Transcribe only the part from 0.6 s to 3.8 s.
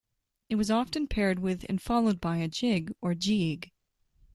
often paired with and followed by a jig or gigue.